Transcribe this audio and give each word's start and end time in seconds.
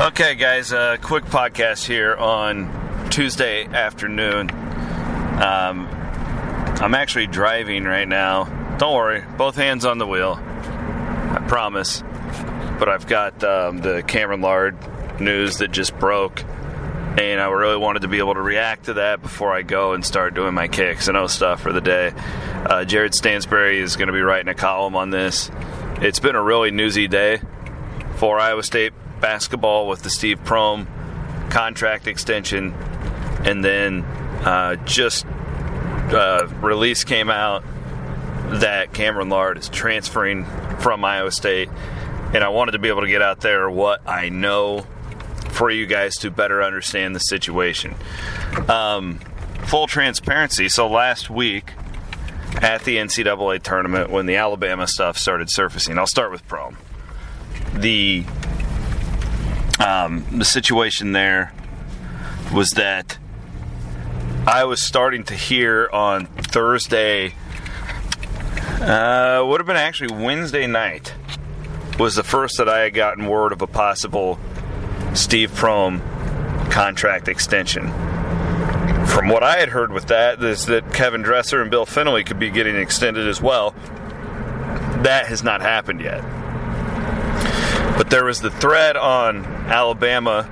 Okay, 0.00 0.36
guys, 0.36 0.70
a 0.70 0.78
uh, 0.78 0.96
quick 0.98 1.24
podcast 1.24 1.84
here 1.84 2.14
on 2.14 3.10
Tuesday 3.10 3.64
afternoon. 3.64 4.48
Um, 4.48 5.88
I'm 6.80 6.94
actually 6.94 7.26
driving 7.26 7.82
right 7.82 8.06
now. 8.06 8.44
Don't 8.78 8.94
worry, 8.94 9.24
both 9.36 9.56
hands 9.56 9.84
on 9.84 9.98
the 9.98 10.06
wheel. 10.06 10.38
I 10.40 11.44
promise. 11.48 12.02
But 12.78 12.88
I've 12.88 13.08
got 13.08 13.42
um, 13.42 13.78
the 13.78 14.04
Cameron 14.04 14.40
Lard 14.40 14.76
news 15.20 15.58
that 15.58 15.72
just 15.72 15.98
broke, 15.98 16.44
and 16.44 17.40
I 17.40 17.48
really 17.48 17.76
wanted 17.76 18.02
to 18.02 18.08
be 18.08 18.18
able 18.18 18.34
to 18.34 18.40
react 18.40 18.84
to 18.84 18.94
that 18.94 19.20
before 19.20 19.52
I 19.52 19.62
go 19.62 19.94
and 19.94 20.06
start 20.06 20.32
doing 20.32 20.54
my 20.54 20.68
KXNO 20.68 21.28
stuff 21.28 21.60
for 21.60 21.72
the 21.72 21.80
day. 21.80 22.12
Uh, 22.14 22.84
Jared 22.84 23.16
Stansbury 23.16 23.80
is 23.80 23.96
going 23.96 24.06
to 24.06 24.12
be 24.12 24.22
writing 24.22 24.48
a 24.48 24.54
column 24.54 24.94
on 24.94 25.10
this. 25.10 25.50
It's 26.00 26.20
been 26.20 26.36
a 26.36 26.42
really 26.42 26.70
newsy 26.70 27.08
day 27.08 27.40
for 28.14 28.38
Iowa 28.38 28.62
State 28.62 28.92
basketball 29.20 29.88
with 29.88 30.02
the 30.02 30.10
Steve 30.10 30.42
Prohm 30.44 30.86
contract 31.50 32.06
extension, 32.06 32.72
and 33.44 33.64
then 33.64 34.04
uh, 34.44 34.76
just 34.84 35.26
uh, 35.26 36.48
release 36.60 37.04
came 37.04 37.30
out 37.30 37.64
that 38.60 38.92
Cameron 38.92 39.28
Lard 39.28 39.58
is 39.58 39.68
transferring 39.68 40.44
from 40.80 41.04
Iowa 41.04 41.30
State, 41.30 41.68
and 42.34 42.42
I 42.42 42.48
wanted 42.48 42.72
to 42.72 42.78
be 42.78 42.88
able 42.88 43.02
to 43.02 43.08
get 43.08 43.22
out 43.22 43.40
there 43.40 43.68
what 43.70 44.06
I 44.08 44.28
know 44.28 44.86
for 45.50 45.70
you 45.70 45.86
guys 45.86 46.14
to 46.16 46.30
better 46.30 46.62
understand 46.62 47.14
the 47.14 47.20
situation. 47.20 47.94
Um, 48.68 49.18
full 49.66 49.86
transparency. 49.86 50.68
So 50.68 50.88
last 50.88 51.28
week 51.28 51.72
at 52.62 52.84
the 52.84 52.96
NCAA 52.96 53.62
tournament, 53.62 54.10
when 54.10 54.26
the 54.26 54.36
Alabama 54.36 54.86
stuff 54.86 55.18
started 55.18 55.50
surfacing, 55.50 55.98
I'll 55.98 56.06
start 56.06 56.30
with 56.30 56.46
Prohm. 56.48 56.76
The 57.74 58.24
um, 59.78 60.24
the 60.38 60.44
situation 60.44 61.12
there 61.12 61.52
was 62.52 62.70
that 62.72 63.18
I 64.46 64.64
was 64.64 64.82
starting 64.82 65.24
to 65.24 65.34
hear 65.34 65.90
on 65.92 66.26
Thursday, 66.26 67.34
uh, 68.80 69.44
would 69.46 69.60
have 69.60 69.66
been 69.66 69.76
actually 69.76 70.24
Wednesday 70.24 70.66
night, 70.66 71.14
was 71.98 72.14
the 72.14 72.22
first 72.22 72.56
that 72.58 72.68
I 72.68 72.80
had 72.80 72.94
gotten 72.94 73.26
word 73.26 73.52
of 73.52 73.60
a 73.60 73.66
possible 73.66 74.38
Steve 75.14 75.50
Prohm 75.50 76.00
contract 76.70 77.28
extension. 77.28 77.88
From 79.06 79.28
what 79.28 79.42
I 79.42 79.58
had 79.58 79.70
heard 79.70 79.92
with 79.92 80.06
that 80.08 80.42
is 80.42 80.66
that 80.66 80.94
Kevin 80.94 81.22
Dresser 81.22 81.60
and 81.60 81.70
Bill 81.70 81.86
Fennelly 81.86 82.24
could 82.24 82.38
be 82.38 82.50
getting 82.50 82.76
extended 82.76 83.26
as 83.26 83.42
well. 83.42 83.72
That 85.02 85.26
has 85.26 85.42
not 85.42 85.60
happened 85.60 86.00
yet. 86.00 86.22
But 87.98 88.10
there 88.10 88.24
was 88.24 88.40
the 88.40 88.50
thread 88.50 88.96
on 88.96 89.57
Alabama 89.68 90.48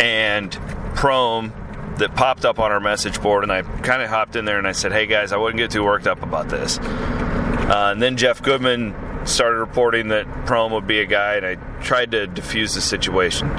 and 0.00 0.52
Prohm 0.94 1.52
that 1.98 2.14
popped 2.14 2.44
up 2.44 2.58
on 2.58 2.70
our 2.70 2.80
message 2.80 3.20
board, 3.20 3.42
and 3.42 3.52
I 3.52 3.62
kind 3.62 4.02
of 4.02 4.08
hopped 4.08 4.36
in 4.36 4.44
there 4.44 4.58
and 4.58 4.66
I 4.66 4.72
said, 4.72 4.92
"Hey 4.92 5.06
guys, 5.06 5.32
I 5.32 5.36
wouldn't 5.36 5.58
get 5.58 5.70
too 5.70 5.84
worked 5.84 6.06
up 6.06 6.22
about 6.22 6.48
this." 6.48 6.78
Uh, 6.78 7.90
and 7.92 8.02
then 8.02 8.16
Jeff 8.16 8.42
Goodman 8.42 8.94
started 9.24 9.58
reporting 9.58 10.08
that 10.08 10.26
Prohm 10.46 10.70
would 10.70 10.86
be 10.86 11.00
a 11.00 11.06
guy, 11.06 11.34
and 11.34 11.46
I 11.46 11.54
tried 11.82 12.12
to 12.12 12.26
diffuse 12.26 12.74
the 12.74 12.80
situation. 12.80 13.50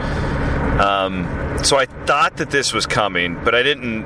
Um, 0.79 1.59
so 1.63 1.77
I 1.77 1.85
thought 1.85 2.37
that 2.37 2.49
this 2.49 2.73
was 2.73 2.85
coming, 2.85 3.39
but 3.43 3.53
I 3.53 3.63
didn't. 3.63 4.05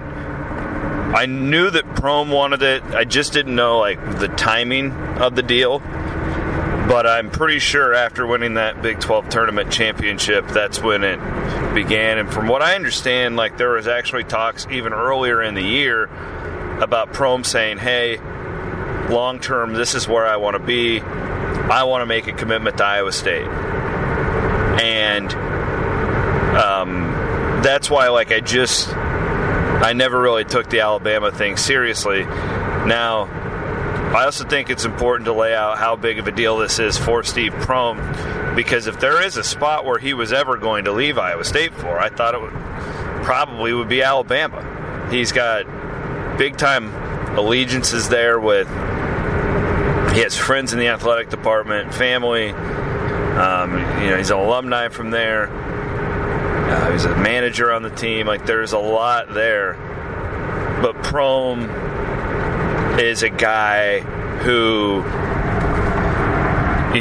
I 1.14 1.28
knew 1.28 1.70
that 1.70 1.86
Prohm 1.96 2.34
wanted 2.34 2.64
it. 2.64 2.84
I 2.86 3.04
just 3.04 3.34
didn't 3.34 3.56
know 3.56 3.78
like 3.80 4.00
the 4.20 4.30
timing 4.30 4.92
of 5.20 5.36
the 5.36 5.44
deal. 5.44 5.82
But 6.88 7.08
I'm 7.08 7.30
pretty 7.30 7.60
sure 7.60 7.94
after 7.94 8.28
winning 8.28 8.56
that 8.56 8.82
Big 8.82 9.00
12 9.00 9.30
tournament 9.30 9.72
championship, 9.72 10.48
that's 10.50 10.82
when 10.82 11.04
it 11.04 11.18
began. 11.74 12.18
And 12.18 12.32
from 12.32 12.48
what 12.48 12.62
I 12.62 12.76
understand, 12.76 13.38
like 13.38 13.58
there 13.58 13.72
was 13.72 13.88
actually 13.88 14.26
talks 14.26 14.68
even 14.70 14.92
earlier 14.92 15.42
in 15.42 15.54
the 15.54 15.62
year 15.62 16.06
about 16.82 17.14
Prohm 17.14 17.46
saying, 17.46 17.78
"Hey, 17.78 18.18
long 19.10 19.40
term, 19.40 19.74
this 19.74 19.96
is 19.96 20.08
where 20.08 20.26
I 20.26 20.36
want 20.36 20.56
to 20.56 20.60
be. 20.60 21.00
I 21.00 21.84
want 21.84 22.02
to 22.02 22.06
make 22.06 22.28
a 22.28 22.34
commitment 22.34 22.78
to 22.78 22.86
Iowa 22.86 23.14
State." 23.14 23.48
And 24.82 25.34
um, 26.58 27.62
that's 27.64 27.90
why, 27.90 28.10
like, 28.10 28.32
I 28.32 28.42
just 28.42 28.94
I 28.94 29.94
never 29.94 30.20
really 30.20 30.44
took 30.44 30.70
the 30.70 30.82
Alabama 30.82 31.32
thing 31.32 31.56
seriously. 31.56 32.24
Now 32.24 33.30
I 34.14 34.26
also 34.26 34.48
think 34.48 34.70
it's 34.70 34.86
important 34.86 35.26
to 35.26 35.34
lay 35.34 35.56
out 35.56 35.78
how 35.78 35.96
big 35.96 36.20
of 36.20 36.28
a 36.28 36.32
deal 36.32 36.58
this 36.58 36.80
is 36.80 36.98
for 36.98 37.24
Steve 37.24 37.52
Prohm 37.54 38.56
because 38.56 38.88
if 38.88 39.00
there 39.00 39.24
is 39.24 39.38
a 39.38 39.44
spot 39.44 39.86
where 39.86 39.98
he 39.98 40.14
was 40.14 40.32
ever 40.32 40.58
going 40.58 40.86
to 40.86 40.92
leave 40.92 41.18
Iowa 41.18 41.44
State 41.44 41.74
for, 41.74 42.00
I 42.00 42.10
thought 42.10 42.36
it 42.36 42.42
would 42.42 42.54
probably 43.24 43.74
would 43.74 43.90
be 43.90 44.04
Alabama. 44.04 45.08
He's 45.10 45.32
got 45.32 45.66
big 46.38 46.58
time 46.58 46.94
allegiances 47.38 48.10
there 48.10 48.40
with 48.40 48.68
he 50.14 50.22
has 50.22 50.38
friends 50.38 50.74
in 50.74 50.80
the 50.80 50.90
athletic 50.90 51.30
department, 51.32 51.92
family. 51.92 52.52
Um, 52.52 53.72
you 54.02 54.12
know, 54.12 54.18
he's 54.18 54.30
an 54.30 54.38
alumni 54.38 54.90
from 54.90 55.10
there. 55.10 55.50
Uh, 55.50 56.92
he's 56.92 57.06
a 57.06 57.18
manager 57.18 57.72
on 57.72 57.82
the 57.82 57.90
team. 57.90 58.28
Like, 58.28 58.46
there's 58.46 58.74
a 58.74 58.78
lot 58.78 59.34
there. 59.34 59.74
But 60.84 60.96
Prohm 60.98 61.68
is 63.00 63.24
a 63.24 63.30
guy 63.30 64.00
who 64.40 65.02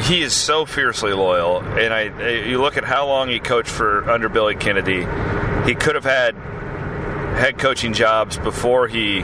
he 0.01 0.23
is 0.23 0.35
so 0.35 0.65
fiercely 0.65 1.13
loyal. 1.13 1.61
And 1.61 1.93
I, 1.93 2.45
you 2.47 2.61
look 2.61 2.77
at 2.77 2.85
how 2.85 3.07
long 3.07 3.29
he 3.29 3.39
coached 3.39 3.69
for 3.69 4.09
under 4.11 4.29
Billy 4.29 4.55
Kennedy. 4.55 5.01
He 5.67 5.75
could 5.75 5.95
have 5.95 6.05
had 6.05 6.35
head 7.37 7.59
coaching 7.59 7.93
jobs 7.93 8.39
before 8.39 8.89
he 8.89 9.21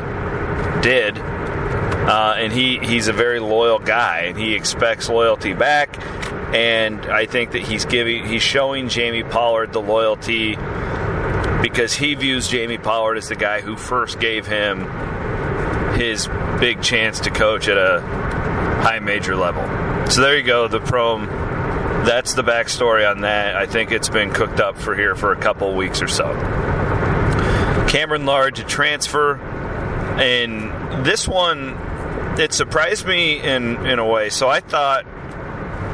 did. 0.83 1.19
Uh, 1.19 2.35
and 2.39 2.53
he, 2.53 2.79
he's 2.79 3.09
a 3.09 3.13
very 3.13 3.39
loyal 3.39 3.79
guy, 3.79 4.21
and 4.21 4.39
he 4.39 4.55
expects 4.55 5.09
loyalty 5.09 5.53
back. 5.53 6.03
And 6.55 7.01
I 7.07 7.27
think 7.27 7.53
that 7.53 7.63
he's 7.63 7.85
giving, 7.85 8.27
he's 8.27 8.43
showing 8.43 8.89
Jamie 8.89 9.25
Pollard 9.25 9.73
the 9.73 9.81
loyalty 9.81 10.57
because 11.61 11.93
he 11.95 12.15
views 12.15 12.49
Jamie 12.49 12.79
Pollard 12.79 13.17
as 13.17 13.29
the 13.29 13.37
guy 13.37 13.61
who 13.61 13.77
first 13.77 14.21
gave 14.21 14.47
him 14.47 14.87
his 15.95 16.29
big 16.61 16.83
chance 16.83 17.21
to 17.21 17.31
coach 17.31 17.69
at 17.69 17.77
a 17.77 18.01
high 18.01 18.99
major 18.99 19.37
level. 19.37 19.63
So 20.11 20.21
there 20.21 20.37
you 20.37 20.45
go, 20.45 20.69
the 20.69 20.81
Prohm. 20.81 21.27
That's 22.07 22.35
the 22.35 22.43
backstory 22.43 23.09
on 23.11 23.23
that. 23.23 23.57
I 23.57 23.67
think 23.67 23.91
it's 23.91 24.09
been 24.09 24.33
cooked 24.33 24.61
up 24.61 24.79
for 24.79 24.95
here 24.95 25.15
for 25.15 25.33
a 25.33 25.37
couple 25.37 25.75
weeks 25.75 26.01
or 26.01 26.09
so. 26.09 26.33
Cameron 27.89 28.25
Lard 28.25 28.57
to 28.57 28.65
transfer, 28.65 29.37
and 30.19 31.05
this 31.05 31.27
one 31.29 31.77
it 32.39 32.53
surprised 32.53 33.07
me 33.07 33.41
in 33.41 33.85
in 33.87 33.99
a 33.99 34.07
way. 34.07 34.31
So 34.31 34.49
I 34.49 34.61
thought 34.61 35.07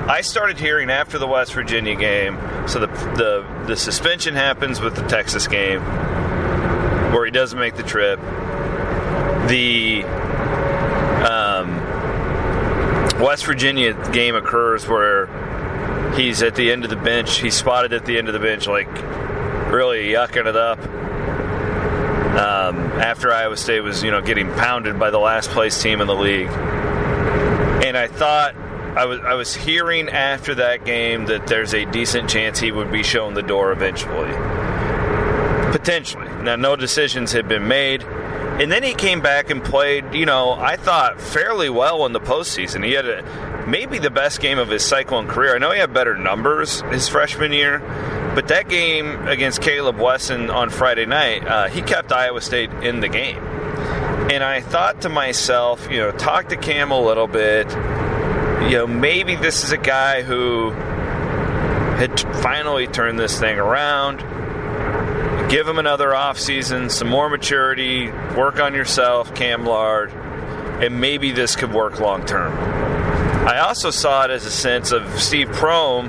I 0.07 0.21
started 0.21 0.59
hearing 0.59 0.91
after 0.91 1.19
the 1.19 1.27
West 1.27 1.55
Virginia 1.55 1.97
game. 1.97 2.39
So 2.69 2.81
the 2.81 2.87
the 2.87 3.65
the 3.67 3.77
suspension 3.77 4.35
happens 4.35 4.81
with 4.81 4.95
the 4.95 5.07
Texas 5.07 5.49
game, 5.49 5.81
where 7.13 7.25
he 7.25 7.31
doesn't 7.31 7.59
make 7.59 7.77
the 7.77 7.83
trip 7.83 8.21
the 9.49 10.03
um, 11.25 11.77
West 13.21 13.47
Virginia 13.47 13.95
game 14.13 14.35
occurs 14.35 14.87
where 14.87 15.27
he's 16.15 16.43
at 16.43 16.55
the 16.55 16.71
end 16.71 16.85
of 16.85 16.91
the 16.91 16.97
bench. 16.97 17.41
He's 17.41 17.55
spotted 17.55 17.93
at 17.93 18.05
the 18.05 18.19
end 18.19 18.29
of 18.29 18.35
the 18.35 18.41
bench, 18.41 18.67
like 18.67 18.89
really 19.71 20.09
yucking 20.09 20.47
it 20.47 20.57
up. 20.57 20.79
Um, 22.35 22.77
after 23.01 23.33
Iowa 23.33 23.57
State 23.57 23.81
was, 23.81 24.03
you 24.03 24.11
know, 24.11 24.21
getting 24.21 24.51
pounded 24.55 24.99
by 24.99 25.11
the 25.11 25.19
last 25.19 25.51
place 25.51 25.81
team 25.81 26.01
in 26.01 26.07
the 26.09 26.15
league, 26.15 26.49
and 26.49 27.97
I 27.97 28.09
thought 28.09 28.57
I 28.97 29.07
was 29.07 29.21
I 29.21 29.35
was 29.35 29.55
hearing 29.55 30.09
after 30.09 30.55
that 30.57 30.85
game 30.85 31.27
that 31.27 31.47
there's 31.47 31.75
a 31.75 31.85
decent 31.85 32.29
chance 32.29 32.59
he 32.59 32.73
would 32.73 32.91
be 32.91 33.03
shown 33.03 33.35
the 33.35 33.43
door 33.43 33.73
eventually, 33.73 34.33
potentially. 35.73 36.29
Now, 36.43 36.57
no 36.57 36.77
decisions 36.77 37.31
had 37.33 37.49
been 37.49 37.69
made. 37.69 38.05
And 38.61 38.71
then 38.71 38.85
he 38.85 38.95
came 38.95 39.21
back 39.21 39.51
and 39.51 39.65
played, 39.65 40.15
you 40.15 40.27
know, 40.27 40.53
I 40.53 40.77
thought 40.77 41.21
fairly 41.21 41.69
well 41.69 42.07
in 42.07 42.13
the 42.13 42.21
postseason. 42.21 42.85
He 42.85 42.93
had 42.93 43.05
a, 43.05 43.67
maybe 43.67 43.99
the 43.99 44.11
best 44.11 44.41
game 44.41 44.59
of 44.59 44.69
his 44.69 44.85
Cyclone 44.85 45.27
career. 45.27 45.57
I 45.57 45.59
know 45.59 45.73
he 45.73 45.81
had 45.81 45.93
better 45.93 46.17
numbers 46.17 46.83
his 46.83 47.09
freshman 47.09 47.53
year, 47.53 47.81
but 48.37 48.47
that 48.49 48.69
game 48.69 49.27
against 49.27 49.61
Caleb 49.61 49.99
Wesson 49.99 50.51
on 50.51 50.71
Friday 50.71 51.05
night, 51.05 51.45
uh, 51.45 51.67
he 51.67 51.83
kept 51.83 52.13
Iowa 52.13 52.41
State 52.41 52.71
in 52.75 53.01
the 53.01 53.09
game. 53.09 53.39
And 54.31 54.45
I 54.45 54.61
thought 54.61 55.03
to 55.03 55.09
myself, 55.09 55.89
you 55.91 55.99
know, 55.99 56.13
talk 56.13 56.51
to 56.51 56.57
Cam 56.57 56.93
a 56.93 57.01
little 57.01 57.27
bit. 57.27 57.69
You 58.71 58.79
know, 58.79 58.87
maybe 58.87 59.35
this 59.35 59.65
is 59.65 59.73
a 59.73 59.77
guy 59.77 60.23
who 60.23 60.71
had 60.71 62.21
finally 62.41 62.87
turned 62.87 63.19
this 63.19 63.39
thing 63.39 63.59
around 63.59 64.21
give 65.55 65.69
him 65.69 65.79
another 65.79 66.15
off 66.15 66.39
season, 66.39 66.91
some 66.91 67.09
more 67.09 67.31
maturity, 67.31 68.11
work 68.37 68.59
on 68.59 68.75
yourself, 68.75 69.35
Cam 69.35 69.65
Lard, 69.65 70.11
and 70.11 71.01
maybe 71.01 71.31
this 71.31 71.55
could 71.55 71.73
work 71.73 72.01
long 72.01 72.27
term. 72.27 72.53
I 73.47 73.61
also 73.61 73.91
saw 73.91 74.25
it 74.25 74.31
as 74.31 74.47
a 74.47 74.51
sense 74.51 74.91
of 74.91 75.21
Steve 75.21 75.49
Prohm 75.49 76.09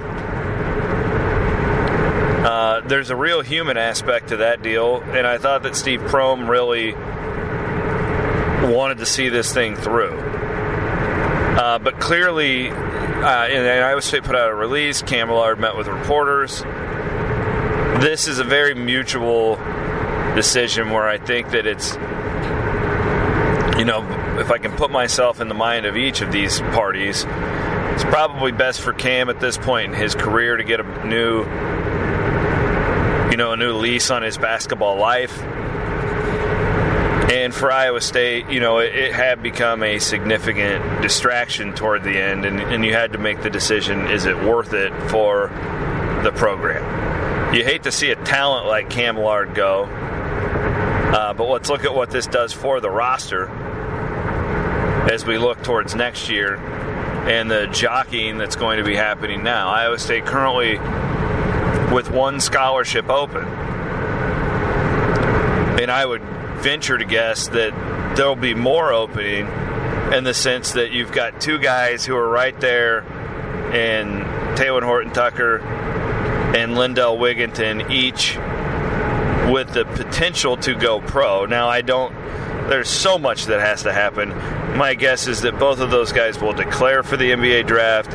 there's 2.87 3.09
a 3.09 3.15
real 3.15 3.41
human 3.41 3.77
aspect 3.77 4.29
to 4.29 4.37
that 4.37 4.61
deal, 4.61 5.01
and 5.01 5.25
I 5.25 5.37
thought 5.37 5.63
that 5.63 5.75
Steve 5.75 6.01
Prohm 6.01 6.47
really 6.47 6.93
wanted 8.71 8.99
to 8.99 9.05
see 9.05 9.29
this 9.29 9.53
thing 9.53 9.75
through. 9.75 10.17
Uh, 10.17 11.79
but 11.79 11.99
clearly, 11.99 12.69
uh, 12.69 12.73
and 12.73 13.83
Iowa 13.83 14.01
State 14.01 14.23
put 14.23 14.35
out 14.35 14.51
a 14.51 14.55
release. 14.55 15.01
Cam 15.01 15.29
Lard 15.29 15.59
met 15.59 15.75
with 15.75 15.87
reporters. 15.87 16.61
This 18.05 18.27
is 18.27 18.37
a 18.37 18.43
very 18.43 18.75
mutual 18.75 19.55
decision 20.35 20.91
where 20.91 21.07
I 21.07 21.17
think 21.17 21.49
that 21.49 21.65
it's, 21.65 21.93
you 23.79 23.83
know, 23.83 24.05
if 24.39 24.51
I 24.51 24.59
can 24.59 24.73
put 24.73 24.91
myself 24.91 25.41
in 25.41 25.47
the 25.47 25.55
mind 25.55 25.87
of 25.87 25.97
each 25.97 26.21
of 26.21 26.31
these 26.31 26.59
parties, 26.59 27.25
it's 27.25 28.03
probably 28.03 28.51
best 28.51 28.81
for 28.81 28.93
Cam 28.93 29.27
at 29.27 29.39
this 29.39 29.57
point 29.57 29.91
in 29.91 29.99
his 29.99 30.13
career 30.13 30.55
to 30.55 30.63
get 30.63 30.81
a 30.81 31.07
new, 31.07 31.39
you 33.31 33.37
know, 33.37 33.53
a 33.53 33.57
new 33.57 33.73
lease 33.73 34.11
on 34.11 34.21
his 34.21 34.37
basketball 34.37 34.97
life. 34.97 35.41
And 37.31 37.55
for 37.55 37.71
Iowa 37.71 38.01
State, 38.01 38.51
you 38.51 38.59
know, 38.59 38.77
it, 38.77 38.93
it 38.93 39.13
had 39.13 39.41
become 39.41 39.81
a 39.81 39.97
significant 39.97 41.01
distraction 41.01 41.73
toward 41.73 42.03
the 42.03 42.21
end, 42.21 42.45
and, 42.45 42.61
and 42.61 42.85
you 42.85 42.93
had 42.93 43.13
to 43.13 43.17
make 43.17 43.41
the 43.41 43.49
decision 43.49 44.05
is 44.09 44.25
it 44.25 44.37
worth 44.43 44.73
it 44.73 44.93
for 45.09 45.47
the 46.23 46.31
program? 46.35 47.04
You 47.55 47.63
hate 47.63 47.83
to 47.83 47.91
see 47.93 48.11
a 48.11 48.17
talent 48.17 48.67
like 48.67 48.89
Cam 48.89 49.15
Lard 49.15 49.55
go, 49.55 49.85
uh, 49.85 51.33
but 51.33 51.45
let's 51.45 51.69
look 51.69 51.85
at 51.85 51.95
what 51.95 52.11
this 52.11 52.27
does 52.27 52.51
for 52.51 52.81
the 52.81 52.89
roster 52.89 53.47
as 55.09 55.25
we 55.25 55.37
look 55.37 55.63
towards 55.63 55.95
next 55.95 56.29
year 56.29 56.57
and 56.57 57.49
the 57.49 57.67
jockeying 57.67 58.37
that's 58.37 58.57
going 58.57 58.79
to 58.79 58.83
be 58.83 58.93
happening 58.93 59.41
now. 59.41 59.69
Iowa 59.69 59.97
State 59.97 60.25
currently 60.25 60.79
with 61.95 62.11
one 62.11 62.41
scholarship 62.41 63.07
open. 63.07 63.45
And 65.79 65.89
I 65.89 66.05
would 66.05 66.23
venture 66.57 66.97
to 66.97 67.05
guess 67.05 67.47
that 67.47 67.71
there'll 68.17 68.35
be 68.35 68.53
more 68.53 68.91
opening 68.91 69.47
in 70.11 70.25
the 70.25 70.33
sense 70.33 70.73
that 70.73 70.91
you've 70.91 71.13
got 71.13 71.39
two 71.39 71.57
guys 71.57 72.05
who 72.05 72.17
are 72.17 72.27
right 72.27 72.59
there 72.59 72.99
in 73.73 74.25
Talen 74.57 74.83
Horton 74.83 75.13
Tucker 75.13 75.94
and 76.55 76.75
Lindell 76.75 77.17
Wigginton, 77.17 77.91
each 77.91 78.37
with 79.51 79.73
the 79.73 79.85
potential 79.85 80.57
to 80.57 80.73
go 80.73 81.01
pro. 81.01 81.45
Now, 81.45 81.67
I 81.67 81.81
don't, 81.81 82.13
there's 82.69 82.89
so 82.89 83.17
much 83.17 83.45
that 83.45 83.59
has 83.59 83.83
to 83.83 83.91
happen. 83.91 84.29
My 84.77 84.93
guess 84.93 85.27
is 85.27 85.41
that 85.41 85.59
both 85.59 85.79
of 85.79 85.91
those 85.91 86.11
guys 86.11 86.39
will 86.39 86.53
declare 86.53 87.03
for 87.03 87.17
the 87.17 87.31
NBA 87.31 87.67
draft. 87.67 88.11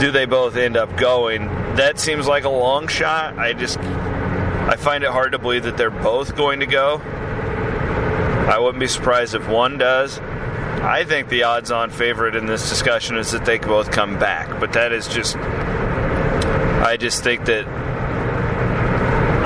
Do 0.00 0.10
they 0.10 0.26
both 0.26 0.56
end 0.56 0.76
up 0.76 0.96
going? 0.96 1.46
That 1.76 1.98
seems 1.98 2.26
like 2.26 2.44
a 2.44 2.50
long 2.50 2.88
shot. 2.88 3.38
I 3.38 3.52
just, 3.52 3.78
I 3.78 4.76
find 4.76 5.04
it 5.04 5.10
hard 5.10 5.32
to 5.32 5.38
believe 5.38 5.62
that 5.62 5.76
they're 5.76 5.90
both 5.90 6.36
going 6.36 6.60
to 6.60 6.66
go. 6.66 6.98
I 6.98 8.58
wouldn't 8.58 8.80
be 8.80 8.88
surprised 8.88 9.34
if 9.34 9.48
one 9.48 9.78
does. 9.78 10.18
I 10.18 11.04
think 11.04 11.28
the 11.28 11.44
odds 11.44 11.70
on 11.70 11.90
favorite 11.90 12.34
in 12.34 12.46
this 12.46 12.68
discussion 12.68 13.16
is 13.16 13.30
that 13.30 13.44
they 13.44 13.58
both 13.58 13.90
come 13.90 14.18
back, 14.18 14.58
but 14.58 14.72
that 14.72 14.92
is 14.92 15.06
just, 15.06 15.36
I 16.80 16.96
just 16.96 17.22
think 17.22 17.44
that 17.46 17.66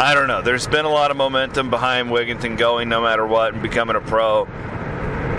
I 0.04 0.14
don't 0.14 0.28
know. 0.28 0.42
There's 0.42 0.66
been 0.66 0.84
a 0.84 0.90
lot 0.90 1.10
of 1.10 1.16
momentum 1.16 1.70
behind 1.70 2.10
Wigginton 2.10 2.58
going 2.58 2.88
no 2.88 3.00
matter 3.00 3.26
what 3.26 3.54
and 3.54 3.62
becoming 3.62 3.96
a 3.96 4.00
pro. 4.00 4.44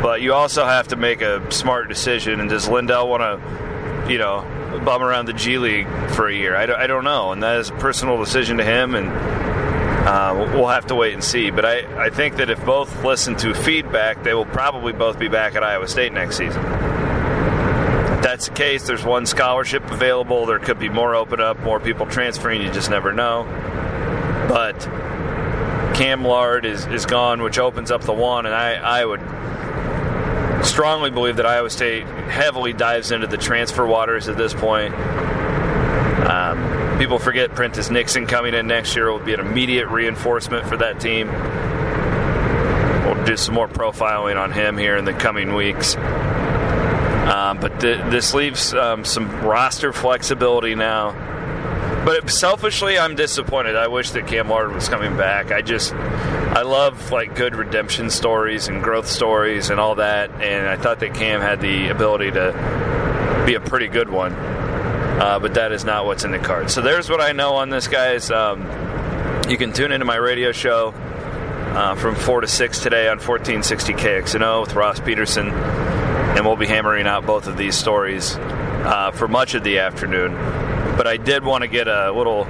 But 0.01 0.21
you 0.21 0.33
also 0.33 0.65
have 0.65 0.87
to 0.89 0.95
make 0.95 1.21
a 1.21 1.51
smart 1.51 1.87
decision. 1.87 2.39
And 2.39 2.49
does 2.49 2.67
Lindell 2.67 3.07
want 3.07 3.21
to, 3.21 4.11
you 4.11 4.17
know, 4.17 4.41
bum 4.83 5.03
around 5.03 5.27
the 5.27 5.33
G 5.33 5.57
League 5.57 5.87
for 6.11 6.27
a 6.27 6.33
year? 6.33 6.55
I 6.55 6.65
don't, 6.65 6.79
I 6.79 6.87
don't 6.87 7.03
know. 7.03 7.31
And 7.31 7.43
that 7.43 7.57
is 7.57 7.69
a 7.69 7.73
personal 7.73 8.17
decision 8.17 8.57
to 8.57 8.63
him. 8.63 8.95
And 8.95 9.07
uh, 9.09 10.51
we'll 10.53 10.67
have 10.67 10.87
to 10.87 10.95
wait 10.95 11.13
and 11.13 11.23
see. 11.23 11.49
But 11.49 11.65
I, 11.65 12.05
I 12.05 12.09
think 12.09 12.37
that 12.37 12.49
if 12.49 12.63
both 12.65 13.03
listen 13.03 13.35
to 13.37 13.53
feedback, 13.53 14.23
they 14.23 14.33
will 14.33 14.45
probably 14.45 14.93
both 14.93 15.19
be 15.19 15.27
back 15.27 15.55
at 15.55 15.63
Iowa 15.63 15.87
State 15.87 16.13
next 16.13 16.37
season. 16.37 16.63
That's 18.25 18.47
the 18.47 18.55
case, 18.55 18.87
there's 18.87 19.05
one 19.05 19.27
scholarship 19.27 19.85
available. 19.91 20.47
There 20.47 20.57
could 20.57 20.79
be 20.79 20.89
more 20.89 21.13
open 21.13 21.39
up, 21.39 21.59
more 21.59 21.79
people 21.79 22.07
transferring. 22.07 22.59
You 22.63 22.71
just 22.71 22.89
never 22.89 23.13
know. 23.13 23.43
But 24.49 24.79
Cam 25.95 26.23
Lard 26.25 26.65
is, 26.65 26.87
is 26.87 27.05
gone, 27.05 27.43
which 27.43 27.59
opens 27.59 27.91
up 27.91 28.01
the 28.01 28.13
one, 28.13 28.47
and 28.47 28.55
I, 28.55 28.73
I 28.77 29.05
would 29.05 29.21
strongly 30.65 31.11
believe 31.11 31.35
that 31.35 31.45
Iowa 31.45 31.69
State 31.69 32.07
heavily 32.07 32.73
dives 32.73 33.11
into 33.11 33.27
the 33.27 33.37
transfer 33.37 33.85
waters 33.85 34.27
at 34.27 34.37
this 34.37 34.55
point. 34.55 34.95
Um, 36.27 36.97
people 36.97 37.19
forget 37.19 37.53
Prentiss 37.53 37.91
Nixon 37.91 38.25
coming 38.25 38.55
in 38.55 38.65
next 38.65 38.95
year 38.95 39.11
will 39.11 39.19
be 39.19 39.35
an 39.35 39.39
immediate 39.39 39.89
reinforcement 39.89 40.67
for 40.67 40.77
that 40.77 40.99
team. 40.99 41.27
We'll 43.05 43.23
do 43.23 43.37
some 43.37 43.53
more 43.53 43.67
profiling 43.67 44.41
on 44.41 44.51
him 44.51 44.79
here 44.79 44.97
in 44.97 45.05
the 45.05 45.13
coming 45.13 45.53
weeks. 45.53 45.95
Um, 47.25 47.59
but 47.59 47.79
th- 47.79 47.99
this 48.11 48.33
leaves 48.33 48.73
um, 48.73 49.03
some 49.03 49.43
roster 49.43 49.91
flexibility 49.91 50.75
now. 50.75 51.11
But 52.05 52.29
selfishly, 52.29 52.99
I'm 52.99 53.15
disappointed. 53.15 53.75
I 53.75 53.87
wish 53.87 54.11
that 54.11 54.27
Cam 54.27 54.47
Lard 54.47 54.71
was 54.71 54.87
coming 54.87 55.17
back. 55.17 55.51
I 55.51 55.63
just, 55.63 55.91
I 55.93 56.61
love 56.61 57.11
like 57.11 57.35
good 57.35 57.55
redemption 57.55 58.11
stories 58.11 58.67
and 58.67 58.83
growth 58.83 59.07
stories 59.07 59.71
and 59.71 59.79
all 59.79 59.95
that. 59.95 60.29
And 60.39 60.67
I 60.67 60.77
thought 60.77 60.99
that 60.99 61.15
Cam 61.15 61.41
had 61.41 61.61
the 61.61 61.89
ability 61.89 62.29
to 62.31 63.43
be 63.47 63.55
a 63.55 63.59
pretty 63.59 63.87
good 63.87 64.09
one. 64.09 64.33
Uh, 64.33 65.39
but 65.39 65.55
that 65.55 65.71
is 65.71 65.83
not 65.83 66.05
what's 66.05 66.25
in 66.25 66.31
the 66.31 66.37
card. 66.37 66.69
So 66.69 66.81
there's 66.81 67.09
what 67.09 67.21
I 67.21 67.31
know 67.31 67.55
on 67.55 67.71
this, 67.71 67.87
guys. 67.87 68.29
Um, 68.29 68.61
you 69.49 69.57
can 69.57 69.73
tune 69.73 69.91
into 69.91 70.05
my 70.05 70.17
radio 70.17 70.51
show 70.51 70.93
uh, 71.73 71.95
from 71.95 72.13
4 72.13 72.41
to 72.41 72.47
6 72.47 72.79
today 72.79 73.07
on 73.07 73.17
1460 73.17 73.93
KXNO 73.93 74.61
with 74.61 74.75
Ross 74.75 74.99
Peterson. 74.99 75.49
And 76.35 76.45
we'll 76.45 76.57
be 76.57 76.67
hammering 76.67 77.07
out 77.07 77.25
both 77.25 77.47
of 77.47 77.57
these 77.57 77.75
stories 77.75 78.35
uh, 78.35 79.11
for 79.11 79.27
much 79.27 79.55
of 79.55 79.63
the 79.63 79.79
afternoon. 79.79 80.33
But 80.97 81.07
I 81.07 81.17
did 81.17 81.43
want 81.43 81.63
to 81.63 81.67
get 81.67 81.87
a 81.87 82.11
little. 82.11 82.45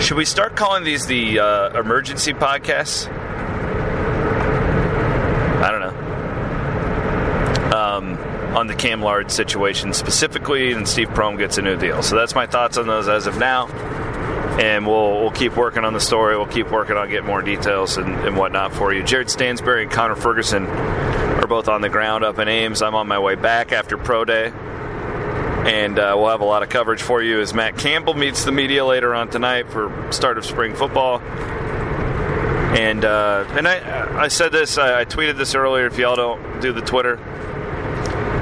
Should 0.00 0.16
we 0.16 0.24
start 0.24 0.56
calling 0.56 0.84
these 0.84 1.06
the 1.06 1.38
uh, 1.38 1.80
emergency 1.80 2.32
podcasts? 2.32 3.08
I 5.60 5.70
don't 5.70 5.80
know. 5.80 5.88
Um, 7.76 8.18
on 8.56 8.66
the 8.66 8.74
Cam 8.74 9.02
Lard 9.02 9.30
situation 9.30 9.92
specifically, 9.92 10.72
and 10.72 10.88
Steve 10.88 11.08
Prohm 11.10 11.38
gets 11.38 11.58
a 11.58 11.62
new 11.62 11.76
deal. 11.76 12.02
So 12.02 12.16
that's 12.16 12.34
my 12.34 12.46
thoughts 12.46 12.78
on 12.78 12.86
those 12.86 13.08
as 13.08 13.26
of 13.26 13.38
now. 13.38 13.68
And 14.58 14.86
we'll, 14.86 15.20
we'll 15.20 15.30
keep 15.30 15.56
working 15.56 15.84
on 15.84 15.92
the 15.92 16.00
story. 16.00 16.36
We'll 16.36 16.46
keep 16.46 16.70
working 16.70 16.96
on 16.96 17.08
getting 17.08 17.26
more 17.26 17.42
details 17.42 17.96
and, 17.96 18.12
and 18.26 18.36
whatnot 18.36 18.72
for 18.72 18.92
you. 18.92 19.04
Jared 19.04 19.30
Stansbury 19.30 19.84
and 19.84 19.92
Connor 19.92 20.16
Ferguson 20.16 20.66
both 21.48 21.68
on 21.68 21.80
the 21.80 21.88
ground 21.88 22.24
up 22.24 22.38
in 22.38 22.48
Ames. 22.48 22.82
I'm 22.82 22.94
on 22.94 23.08
my 23.08 23.18
way 23.18 23.34
back 23.34 23.72
after 23.72 23.96
Pro 23.96 24.24
Day 24.24 24.52
and 25.68 25.98
uh, 25.98 26.14
we'll 26.16 26.30
have 26.30 26.40
a 26.40 26.46
lot 26.46 26.62
of 26.62 26.68
coverage 26.70 27.02
for 27.02 27.22
you 27.22 27.40
as 27.40 27.52
Matt 27.52 27.76
Campbell 27.76 28.14
meets 28.14 28.44
the 28.44 28.52
media 28.52 28.84
later 28.84 29.14
on 29.14 29.28
tonight 29.28 29.68
for 29.70 30.12
start 30.12 30.38
of 30.38 30.46
spring 30.46 30.74
football. 30.74 31.20
And 31.20 33.04
uh, 33.04 33.44
and 33.50 33.66
I 33.66 34.24
I 34.24 34.28
said 34.28 34.52
this 34.52 34.78
I, 34.78 35.00
I 35.00 35.04
tweeted 35.04 35.36
this 35.36 35.54
earlier. 35.54 35.86
If 35.86 35.98
y'all 35.98 36.16
don't 36.16 36.60
do 36.60 36.72
the 36.72 36.80
Twitter, 36.80 37.16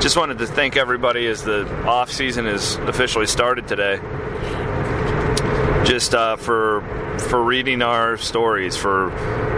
just 0.01 0.17
wanted 0.17 0.39
to 0.39 0.47
thank 0.47 0.77
everybody 0.77 1.27
as 1.27 1.43
the 1.43 1.67
off 1.85 2.13
season 2.13 2.45
has 2.47 2.77
officially 2.77 3.27
started 3.27 3.67
today. 3.67 3.97
Just 5.85 6.15
uh, 6.15 6.37
for 6.37 6.81
for 7.19 7.43
reading 7.43 7.83
our 7.83 8.17
stories, 8.17 8.77
for 8.77 9.11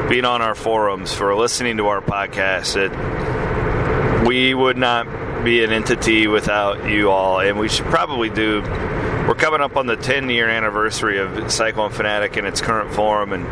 being 0.08 0.24
on 0.24 0.42
our 0.42 0.54
forums, 0.54 1.12
for 1.12 1.34
listening 1.34 1.76
to 1.78 1.86
our 1.86 2.00
podcast. 2.00 2.76
It, 2.76 4.26
we 4.26 4.54
would 4.54 4.76
not 4.76 5.44
be 5.44 5.62
an 5.62 5.72
entity 5.72 6.26
without 6.26 6.88
you 6.88 7.10
all, 7.10 7.40
and 7.40 7.58
we 7.58 7.68
should 7.68 7.86
probably 7.86 8.30
do. 8.30 8.62
We're 8.62 9.34
coming 9.34 9.60
up 9.60 9.76
on 9.76 9.86
the 9.86 9.96
10 9.96 10.30
year 10.30 10.48
anniversary 10.48 11.18
of 11.18 11.52
Cyclone 11.52 11.90
Fanatic 11.90 12.36
in 12.36 12.46
its 12.46 12.60
current 12.60 12.94
form, 12.94 13.32
and 13.32 13.44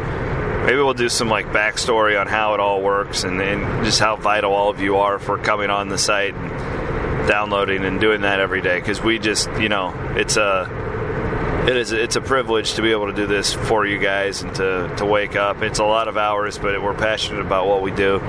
maybe 0.64 0.78
we'll 0.78 0.94
do 0.94 1.08
some 1.08 1.28
like 1.28 1.46
backstory 1.46 2.20
on 2.20 2.26
how 2.26 2.54
it 2.54 2.60
all 2.60 2.82
works 2.82 3.24
and, 3.24 3.40
and 3.40 3.84
just 3.84 4.00
how 4.00 4.16
vital 4.16 4.52
all 4.52 4.70
of 4.70 4.80
you 4.80 4.96
are 4.96 5.18
for 5.18 5.38
coming 5.38 5.70
on 5.70 5.88
the 5.88 5.98
site 5.98 6.34
and 6.34 7.28
downloading 7.28 7.84
and 7.84 8.00
doing 8.00 8.22
that 8.22 8.40
every 8.40 8.60
day 8.62 8.78
because 8.78 9.02
we 9.02 9.18
just, 9.18 9.50
you 9.60 9.68
know, 9.68 9.92
it's 10.16 10.36
a 10.36 10.85
it 11.66 11.76
is 11.76 11.92
it's 11.92 12.16
a 12.16 12.20
privilege 12.20 12.74
to 12.74 12.82
be 12.82 12.92
able 12.92 13.06
to 13.06 13.12
do 13.12 13.26
this 13.26 13.52
for 13.52 13.84
you 13.84 13.98
guys 13.98 14.42
and 14.42 14.54
to, 14.54 14.94
to 14.96 15.04
wake 15.04 15.36
up. 15.36 15.62
It's 15.62 15.78
a 15.78 15.84
lot 15.84 16.08
of 16.08 16.16
hours, 16.16 16.58
but 16.58 16.80
we're 16.82 16.94
passionate 16.94 17.40
about 17.40 17.66
what 17.66 17.82
we 17.82 17.90
do 17.90 18.20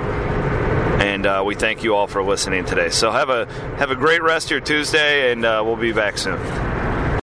and 1.00 1.26
uh, 1.28 1.44
we 1.46 1.54
thank 1.54 1.84
you 1.84 1.96
all 1.96 2.08
for 2.08 2.24
listening 2.24 2.66
today. 2.66 2.90
So 2.90 3.12
have 3.12 3.30
a 3.30 3.46
have 3.78 3.92
a 3.92 3.96
great 3.96 4.24
rest 4.24 4.48
of 4.48 4.52
your 4.52 4.60
Tuesday, 4.60 5.32
and 5.32 5.46
uh, 5.46 5.62
we'll 5.64 5.76
be 5.76 5.94
back 5.94 6.18
soon. 6.18 6.67